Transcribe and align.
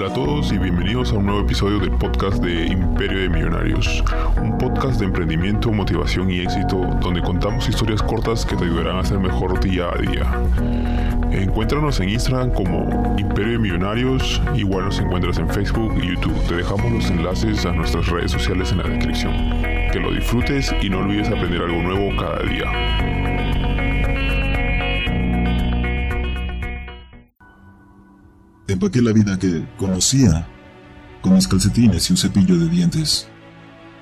Hola 0.00 0.12
a 0.12 0.14
todos 0.14 0.50
y 0.50 0.56
bienvenidos 0.56 1.12
a 1.12 1.16
un 1.16 1.26
nuevo 1.26 1.42
episodio 1.42 1.78
del 1.78 1.90
podcast 1.90 2.42
de 2.42 2.68
Imperio 2.68 3.20
de 3.20 3.28
Millonarios, 3.28 4.02
un 4.40 4.56
podcast 4.56 4.98
de 4.98 5.04
emprendimiento, 5.04 5.70
motivación 5.72 6.30
y 6.30 6.40
éxito 6.40 6.78
donde 7.02 7.20
contamos 7.20 7.68
historias 7.68 8.02
cortas 8.02 8.46
que 8.46 8.56
te 8.56 8.64
ayudarán 8.64 8.96
a 8.96 9.04
ser 9.04 9.18
mejor 9.18 9.60
día 9.60 9.90
a 9.90 9.98
día. 9.98 11.38
Encuéntranos 11.38 12.00
en 12.00 12.08
Instagram 12.08 12.50
como 12.52 13.14
Imperio 13.18 13.52
de 13.52 13.58
Millonarios, 13.58 14.40
igual 14.54 14.86
nos 14.86 14.98
encuentras 15.00 15.36
en 15.36 15.50
Facebook 15.50 15.92
y 16.02 16.14
YouTube. 16.14 16.46
Te 16.48 16.56
dejamos 16.56 16.90
los 16.90 17.10
enlaces 17.10 17.66
a 17.66 17.72
nuestras 17.72 18.06
redes 18.06 18.32
sociales 18.32 18.72
en 18.72 18.78
la 18.78 18.84
descripción. 18.84 19.34
Que 19.92 20.00
lo 20.00 20.14
disfrutes 20.14 20.74
y 20.80 20.88
no 20.88 21.00
olvides 21.00 21.28
aprender 21.28 21.60
algo 21.60 21.82
nuevo 21.82 22.16
cada 22.16 22.42
día. 22.44 23.59
Empaqué 28.80 29.02
la 29.02 29.12
vida 29.12 29.38
que 29.38 29.62
conocía 29.76 30.48
con 31.20 31.34
mis 31.34 31.46
calcetines 31.46 32.08
y 32.08 32.14
un 32.14 32.16
cepillo 32.16 32.58
de 32.58 32.66
dientes 32.66 33.28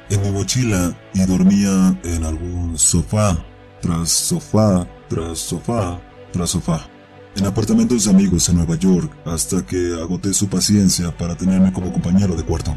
en 0.08 0.22
mi 0.22 0.30
mochila 0.30 0.96
y 1.14 1.26
dormía 1.26 1.98
en 2.04 2.22
algún 2.22 2.78
sofá, 2.78 3.36
tras 3.82 4.08
sofá, 4.08 4.86
tras 5.08 5.40
sofá, 5.40 6.00
tras 6.32 6.50
sofá, 6.50 6.86
en 7.34 7.46
apartamentos 7.46 8.04
de 8.04 8.10
amigos 8.12 8.48
en 8.50 8.58
Nueva 8.58 8.76
York 8.76 9.12
hasta 9.24 9.66
que 9.66 9.94
agoté 10.00 10.32
su 10.32 10.46
paciencia 10.46 11.10
para 11.10 11.36
tenerme 11.36 11.72
como 11.72 11.92
compañero 11.92 12.36
de 12.36 12.44
cuarto. 12.44 12.72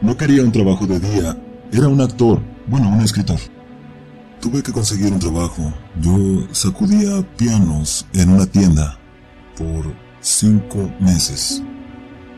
No 0.00 0.16
quería 0.16 0.42
un 0.42 0.52
trabajo 0.52 0.86
de 0.86 0.98
día, 0.98 1.36
era 1.70 1.88
un 1.88 2.00
actor, 2.00 2.40
bueno, 2.66 2.88
un 2.88 3.02
escritor. 3.02 3.57
Tuve 4.40 4.62
que 4.62 4.72
conseguir 4.72 5.12
un 5.12 5.18
trabajo. 5.18 5.72
Yo 6.00 6.46
sacudía 6.52 7.26
pianos 7.36 8.06
en 8.14 8.30
una 8.30 8.46
tienda 8.46 8.98
por 9.56 9.92
cinco 10.20 10.90
meses. 11.00 11.62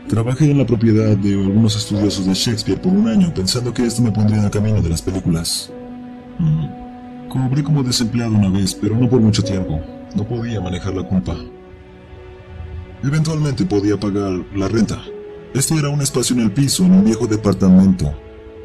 Trabajé 0.07 0.49
en 0.49 0.57
la 0.57 0.65
propiedad 0.65 1.15
de 1.15 1.33
algunos 1.33 1.75
estudiosos 1.75 2.25
de 2.25 2.33
Shakespeare 2.33 2.81
por 2.81 2.91
un 2.91 3.07
año 3.07 3.31
pensando 3.33 3.71
que 3.73 3.85
esto 3.85 4.01
me 4.01 4.11
pondría 4.11 4.39
en 4.39 4.45
el 4.45 4.51
camino 4.51 4.81
de 4.81 4.89
las 4.89 5.01
películas. 5.01 5.71
Mm. 6.39 7.29
Como 7.63 7.83
desempleado 7.83 8.33
una 8.33 8.49
vez, 8.49 8.73
pero 8.73 8.97
no 8.97 9.07
por 9.07 9.21
mucho 9.21 9.43
tiempo. 9.43 9.79
No 10.15 10.27
podía 10.27 10.59
manejar 10.59 10.95
la 10.95 11.03
culpa. 11.03 11.37
Eventualmente 13.03 13.63
podía 13.63 13.97
pagar 13.97 14.33
la 14.55 14.67
renta. 14.67 14.99
Esto 15.53 15.77
era 15.77 15.89
un 15.89 16.01
espacio 16.01 16.35
en 16.35 16.41
el 16.41 16.51
piso, 16.51 16.83
en 16.83 16.93
un 16.93 17.05
viejo 17.05 17.27
departamento. 17.27 18.11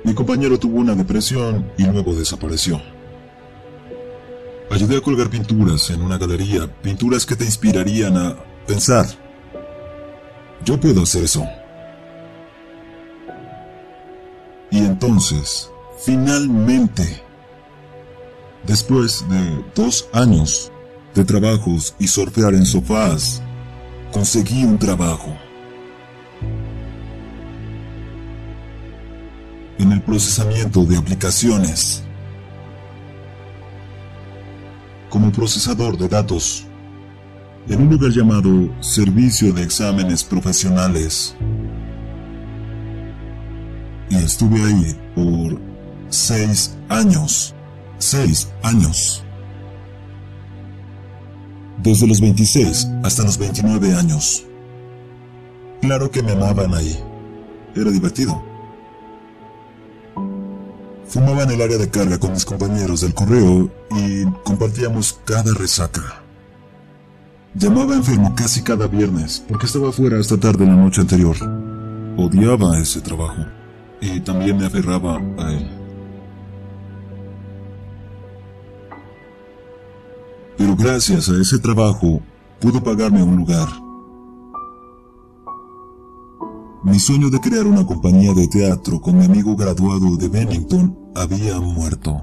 Mi 0.05 0.15
compañero 0.15 0.59
tuvo 0.59 0.81
una 0.81 0.95
depresión 0.95 1.71
y 1.77 1.85
luego 1.85 2.15
desapareció. 2.15 2.81
Ayudé 4.77 4.99
a 4.99 5.01
colgar 5.01 5.31
pinturas 5.31 5.89
en 5.89 6.03
una 6.03 6.19
galería, 6.19 6.71
pinturas 6.83 7.25
que 7.25 7.35
te 7.35 7.47
inspirarían 7.47 8.15
a 8.15 8.37
pensar. 8.67 9.07
Yo 10.67 10.79
puedo 10.79 11.05
hacer 11.05 11.25
eso. 11.25 11.47
Y 14.71 14.77
entonces, 14.77 15.71
finalmente, 16.05 17.23
después 18.67 19.25
de 19.31 19.65
dos 19.75 20.11
años 20.13 20.71
de 21.15 21.25
trabajos 21.25 21.95
y 21.99 22.07
surfear 22.07 22.53
en 22.53 22.67
sofás, 22.67 23.41
conseguí 24.13 24.63
un 24.63 24.79
trabajo. 24.79 25.35
En 29.79 29.91
el 29.91 30.03
procesamiento 30.03 30.85
de 30.85 30.99
aplicaciones. 30.99 32.06
Como 35.17 35.33
procesador 35.33 35.97
de 35.97 36.09
datos 36.09 36.67
en 37.71 37.81
un 37.81 37.89
lugar 37.89 38.11
llamado 38.11 38.51
Servicio 38.83 39.51
de 39.51 39.63
Exámenes 39.63 40.23
Profesionales. 40.23 41.35
Y 44.11 44.17
estuve 44.17 44.63
ahí 44.63 44.95
por 45.15 45.59
seis 46.11 46.77
años. 46.91 47.55
Seis 47.97 48.53
años. 48.63 49.25
Desde 51.83 52.07
los 52.07 52.21
26 52.21 52.87
hasta 53.03 53.23
los 53.23 53.39
29 53.39 53.95
años. 53.95 54.45
Claro 55.81 56.11
que 56.11 56.23
me 56.23 56.33
amaban 56.33 56.75
ahí. 56.75 56.95
Era 57.75 57.91
divertido. 57.91 58.45
Fumaba 61.09 61.45
en 61.45 61.53
el 61.53 61.63
área 61.63 61.79
de 61.79 61.89
carga 61.89 62.19
con 62.19 62.33
mis 62.33 62.45
compañeros 62.45 63.01
del 63.01 63.15
correo 63.15 63.71
y 63.91 64.25
compartíamos 64.45 65.21
cada 65.25 65.55
resaca. 65.55 66.23
Llamaba 67.55 67.95
enfermo 67.95 68.35
casi 68.37 68.63
cada 68.63 68.87
viernes 68.87 69.43
porque 69.49 69.67
estaba 69.67 69.93
fuera 69.93 70.19
hasta 70.19 70.39
tarde 70.39 70.67
la 70.67 70.75
noche 70.75 71.01
anterior. 71.01 71.37
Odiaba 72.17 72.79
ese 72.79 73.01
trabajo 73.01 73.47
y 74.01 74.21
también 74.21 74.59
me 74.59 74.67
aferraba 74.67 75.21
a 75.39 75.53
él. 75.53 75.71
Pero 80.59 80.75
gracias 80.77 81.29
a 81.29 81.41
ese 81.41 81.59
trabajo 81.59 82.21
pudo 82.61 82.83
pagarme 82.83 83.23
un 83.23 83.37
lugar 83.37 83.69
mi 86.87 87.01
sueño 87.01 87.31
de 87.31 87.41
crear 87.41 87.67
una 87.67 87.85
compañía 87.85 88.33
de 88.33 88.47
teatro 88.47 89.01
con 89.01 89.19
mi 89.19 89.25
amigo 89.25 89.57
graduado 89.57 90.17
de 90.17 90.29
Bennington 90.29 90.97
había 91.17 91.61
muerto. 91.61 92.23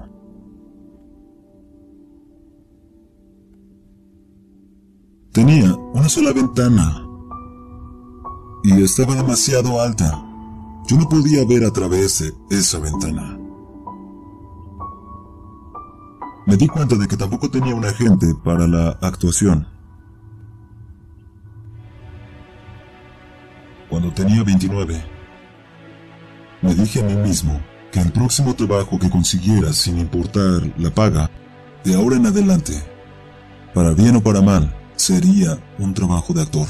Tenía 5.33 5.75
una 5.75 6.07
sola 6.07 6.31
ventana 6.31 7.05
y 8.63 8.81
estaba 8.81 9.15
demasiado 9.15 9.81
alta. 9.81 10.23
Yo 10.87 10.97
no 10.97 11.09
podía 11.09 11.45
ver 11.45 11.65
a 11.65 11.71
través 11.71 12.19
de 12.19 12.57
esa 12.57 12.79
ventana. 12.79 13.37
Me 16.47 16.55
di 16.55 16.67
cuenta 16.67 16.95
de 16.95 17.07
que 17.07 17.17
tampoco 17.17 17.49
tenía 17.49 17.75
un 17.75 17.83
agente 17.83 18.33
para 18.33 18.65
la 18.65 18.91
actuación. 19.01 19.67
Cuando 23.93 24.11
tenía 24.11 24.41
29. 24.41 25.05
Me 26.63 26.73
dije 26.73 26.99
a 26.99 27.03
mí 27.03 27.13
mismo 27.13 27.61
que 27.91 27.99
el 27.99 28.11
próximo 28.11 28.55
trabajo 28.55 28.97
que 28.97 29.07
consiguiera 29.07 29.71
sin 29.71 29.99
importar 29.99 30.63
la 30.79 30.89
paga, 30.89 31.29
de 31.83 31.93
ahora 31.93 32.15
en 32.15 32.25
adelante, 32.25 32.73
para 33.71 33.91
bien 33.91 34.15
o 34.15 34.23
para 34.23 34.41
mal, 34.41 34.75
sería 34.95 35.59
un 35.77 35.93
trabajo 35.93 36.33
de 36.33 36.41
actor. 36.41 36.65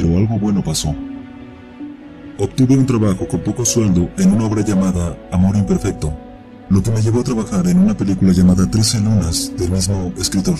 Pero 0.00 0.16
algo 0.16 0.38
bueno 0.38 0.64
pasó. 0.64 0.94
Obtuve 2.38 2.74
un 2.74 2.86
trabajo 2.86 3.28
con 3.28 3.40
poco 3.40 3.64
sueldo 3.66 4.08
en 4.16 4.32
una 4.32 4.46
obra 4.46 4.62
llamada 4.64 5.16
Amor 5.30 5.56
Imperfecto, 5.56 6.16
lo 6.70 6.82
que 6.82 6.90
me 6.90 7.02
llevó 7.02 7.20
a 7.20 7.24
trabajar 7.24 7.66
en 7.68 7.78
una 7.80 7.94
película 7.94 8.32
llamada 8.32 8.70
Trece 8.70 8.98
Lunas 8.98 9.52
del 9.58 9.70
mismo 9.70 10.12
escritor, 10.18 10.56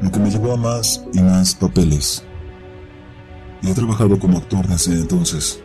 lo 0.00 0.10
que 0.10 0.18
me 0.18 0.30
llevó 0.30 0.52
a 0.52 0.56
más 0.56 1.04
y 1.12 1.20
más 1.20 1.54
papeles. 1.54 2.24
Y 3.62 3.70
he 3.70 3.74
trabajado 3.74 4.18
como 4.18 4.38
actor 4.38 4.66
desde 4.66 4.94
entonces. 4.94 5.60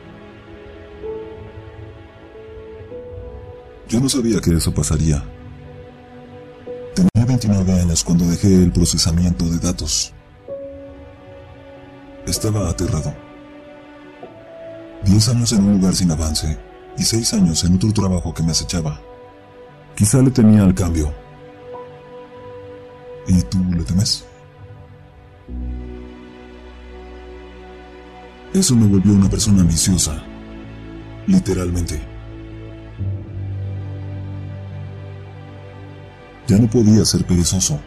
Yo 3.89 3.99
no 3.99 4.09
sabía 4.09 4.39
que 4.41 4.55
eso 4.55 4.71
pasaría. 4.71 5.23
Tenía 6.93 7.25
29 7.25 7.81
años 7.81 8.03
cuando 8.03 8.27
dejé 8.27 8.53
el 8.53 8.71
procesamiento 8.71 9.45
de 9.45 9.57
datos. 9.57 10.13
Estaba 12.28 12.70
aterrado. 12.70 13.14
Diez 15.06 15.29
años 15.29 15.53
en 15.53 15.64
un 15.64 15.79
lugar 15.79 15.96
sin 15.96 16.12
avance 16.12 16.58
y 16.97 17.03
seis 17.03 17.34
años 17.34 17.64
en 17.64 17.76
otro 17.76 17.94
trabajo 17.94 18.34
que 18.34 18.44
me 18.44 18.52
acechaba. 18.52 19.00
Quizá 19.96 20.22
le 20.22 20.29
temía 20.29 20.64
al 20.64 20.76
cambio. 20.76 21.14
¿Y 23.28 23.41
tú 23.44 23.59
le 23.74 23.84
temes? 23.84 24.26
Eso 28.53 28.76
me 28.76 28.88
volvió 28.88 29.14
una 29.14 29.29
persona 29.29 29.62
ambiciosa. 29.62 30.22
Literalmente. 31.28 32.02
Ya 36.47 36.58
no 36.58 36.68
podía 36.68 37.06
ser 37.06 37.26
perezoso. 37.26 37.79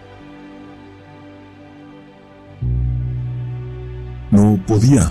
No 4.31 4.59
podía. 4.67 5.11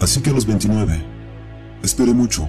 Así 0.00 0.20
que 0.20 0.30
a 0.30 0.32
los 0.32 0.46
29, 0.46 1.02
esperé 1.82 2.14
mucho. 2.14 2.48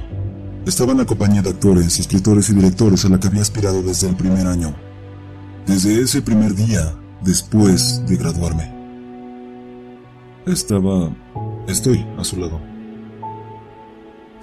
Estaba 0.66 0.92
en 0.92 1.00
la 1.00 1.06
compañía 1.06 1.42
de 1.42 1.50
actores, 1.50 2.00
escritores 2.00 2.50
y 2.50 2.54
directores 2.54 3.06
a 3.06 3.10
la 3.10 3.20
que 3.20 3.28
había 3.28 3.42
aspirado 3.42 3.82
desde 3.82 4.08
el 4.08 4.16
primer 4.16 4.46
año. 4.46 4.76
Desde 5.66 6.02
ese 6.02 6.22
primer 6.22 6.54
día, 6.54 6.94
después 7.22 8.06
de 8.06 8.18
graduarme. 8.18 8.72
Estaba... 10.46 11.12
estoy 11.68 12.06
a 12.18 12.24
su 12.24 12.38
lado. 12.38 12.60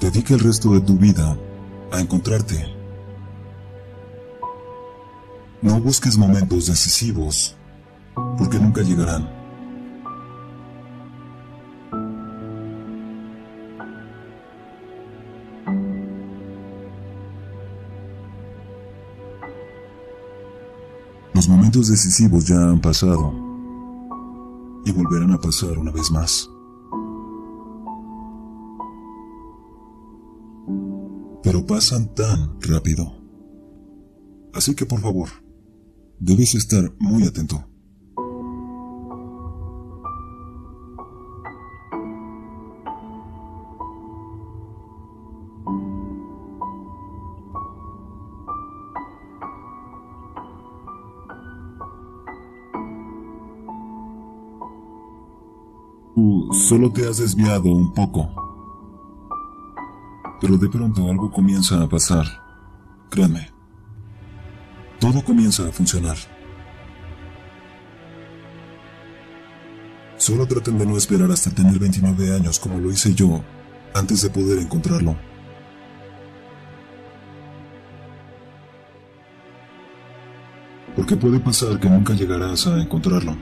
Dedica 0.01 0.35
el 0.35 0.41
resto 0.41 0.71
de 0.71 0.81
tu 0.81 0.97
vida 0.97 1.37
a 1.93 2.01
encontrarte. 2.01 2.67
No 5.63 5.81
busques 5.81 6.19
momentos 6.19 6.67
decisivos, 6.67 7.57
porque 8.37 8.59
nunca 8.59 8.83
llegarán. 8.83 9.46
Los 21.37 21.51
momentos 21.51 21.89
decisivos 21.89 22.47
ya 22.47 22.57
han 22.57 22.81
pasado 22.81 23.31
y 24.87 24.91
volverán 24.91 25.33
a 25.33 25.39
pasar 25.39 25.77
una 25.77 25.91
vez 25.91 26.11
más. 26.11 26.49
Pero 31.43 31.67
pasan 31.67 32.15
tan 32.15 32.59
rápido. 32.63 33.13
Así 34.55 34.75
que 34.75 34.87
por 34.87 35.01
favor, 35.01 35.29
debes 36.19 36.55
estar 36.55 36.91
muy 36.99 37.25
atento. 37.25 37.69
Tú 56.17 56.49
solo 56.51 56.91
te 56.91 57.07
has 57.07 57.19
desviado 57.19 57.71
un 57.71 57.93
poco. 57.93 58.31
Pero 60.41 60.57
de 60.57 60.67
pronto 60.67 61.11
algo 61.11 61.31
comienza 61.31 61.83
a 61.83 61.87
pasar. 61.87 62.25
Créanme. 63.11 63.51
Todo 64.99 65.23
comienza 65.23 65.69
a 65.69 65.73
funcionar. 65.73 66.17
Solo 70.17 70.47
traten 70.47 70.79
de 70.79 70.87
no 70.87 70.97
esperar 70.97 71.31
hasta 71.31 71.51
tener 71.51 71.79
29 71.79 72.35
años 72.35 72.59
como 72.59 72.79
lo 72.79 72.91
hice 72.91 73.13
yo 73.13 73.43
antes 73.93 74.23
de 74.23 74.31
poder 74.31 74.59
encontrarlo. 74.59 75.17
Porque 80.97 81.15
puede 81.15 81.41
pasar 81.41 81.79
que 81.79 81.91
nunca 81.91 82.15
llegarás 82.15 82.67
a 82.67 82.81
encontrarlo. 82.81 83.37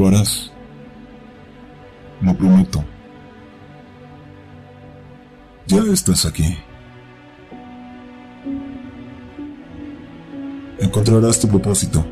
Lo 0.00 0.08
harás. 0.08 0.50
Lo 2.22 2.34
prometo. 2.34 2.82
Ya 5.66 5.82
estás 5.92 6.24
aquí. 6.24 6.58
Encontrarás 10.78 11.38
tu 11.38 11.48
propósito. 11.48 12.04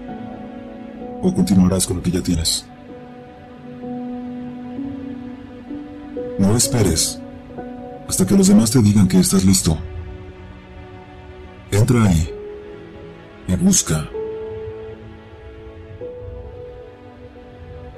O 1.22 1.34
continuarás 1.34 1.86
con 1.86 1.96
lo 1.96 2.02
que 2.02 2.10
ya 2.10 2.22
tienes. 2.22 2.66
No 6.38 6.56
esperes 6.56 7.20
hasta 8.08 8.24
que 8.24 8.36
los 8.36 8.48
demás 8.48 8.70
te 8.70 8.80
digan 8.80 9.08
que 9.08 9.18
estás 9.18 9.44
listo. 9.44 9.76
Entra 11.70 12.04
ahí 12.04 12.30
y 13.48 13.56
busca. 13.56 14.08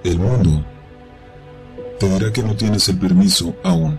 El 0.02 0.18
mundo 0.18 0.64
te 1.98 2.08
dirá 2.08 2.32
que 2.32 2.42
no 2.42 2.56
tienes 2.56 2.88
el 2.88 2.98
permiso 2.98 3.54
aún. 3.62 3.98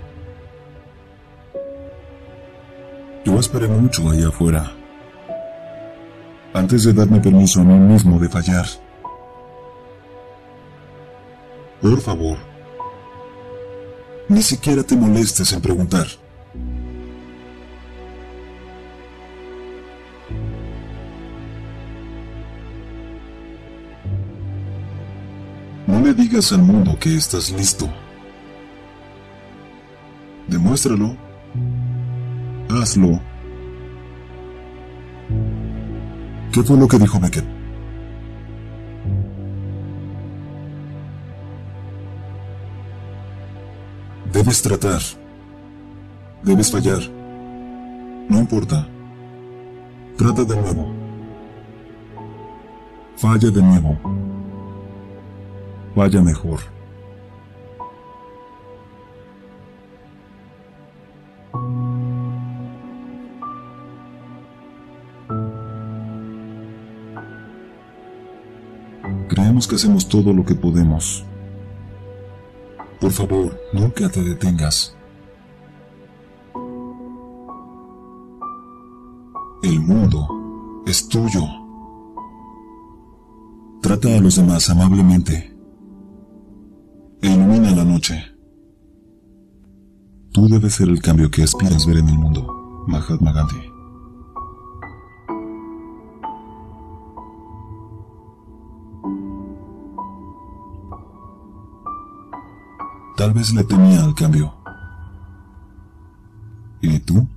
Yo 3.23 3.39
esperé 3.39 3.67
mucho 3.67 4.09
allá 4.09 4.29
afuera, 4.29 4.71
antes 6.53 6.85
de 6.85 6.93
darme 6.93 7.19
permiso 7.19 7.61
a 7.61 7.63
mí 7.63 7.77
mismo 7.77 8.17
de 8.17 8.29
fallar. 8.29 8.65
Por 11.79 12.01
favor, 12.01 12.37
ni 14.27 14.41
siquiera 14.41 14.81
te 14.81 14.95
molestes 14.95 15.53
en 15.53 15.61
preguntar. 15.61 16.07
No 25.87 25.99
le 26.01 26.13
digas 26.13 26.51
al 26.51 26.61
mundo 26.61 26.97
que 26.99 27.15
estás 27.15 27.51
listo. 27.51 27.89
Demuéstralo. 30.47 31.15
Hazlo. 32.69 33.19
¿Qué 36.51 36.63
fue 36.63 36.77
lo 36.77 36.87
que 36.87 36.97
dijo 36.97 37.19
Beckett? 37.19 37.45
Debes 44.33 44.61
tratar. 44.61 45.01
Debes 46.43 46.71
fallar. 46.71 47.01
No 48.29 48.39
importa. 48.39 48.87
Trata 50.17 50.43
de 50.43 50.55
nuevo. 50.55 50.93
Falla 53.17 53.49
de 53.51 53.61
nuevo. 53.61 54.30
Vaya 55.95 56.21
mejor. 56.21 56.59
Creemos 69.27 69.67
que 69.67 69.75
hacemos 69.75 70.07
todo 70.07 70.33
lo 70.33 70.45
que 70.45 70.55
podemos. 70.55 71.25
Por 72.99 73.11
favor, 73.11 73.59
nunca 73.73 74.09
te 74.09 74.21
detengas. 74.21 74.95
El 79.63 79.79
mundo 79.79 80.83
es 80.85 81.07
tuyo. 81.07 81.43
Trata 83.81 84.15
a 84.15 84.19
los 84.19 84.35
demás 84.35 84.69
amablemente. 84.69 85.50
Tú 90.41 90.49
debes 90.49 90.73
ser 90.73 90.89
el 90.89 90.99
cambio 90.99 91.29
que 91.29 91.43
aspiras 91.43 91.85
ver 91.85 91.97
en 91.97 92.09
el 92.09 92.17
mundo, 92.17 92.83
Mahatma 92.87 93.31
Gandhi. 93.31 93.61
Tal 103.17 103.33
vez 103.33 103.53
le 103.53 103.63
temía 103.65 104.03
al 104.03 104.15
cambio. 104.15 104.51
¿Y 106.81 106.97
tú? 107.01 107.27